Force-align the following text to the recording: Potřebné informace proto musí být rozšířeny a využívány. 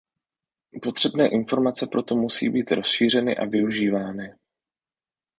Potřebné 0.81 1.27
informace 1.27 1.87
proto 1.87 2.15
musí 2.15 2.49
být 2.49 2.71
rozšířeny 2.71 3.37
a 3.37 3.45
využívány. 3.45 4.35